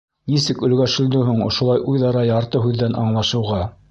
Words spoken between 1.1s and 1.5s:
һуң